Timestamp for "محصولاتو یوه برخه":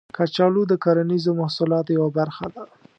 1.41-2.45